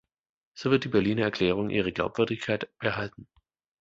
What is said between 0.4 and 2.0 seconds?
So wird die Berliner Erklärung ihre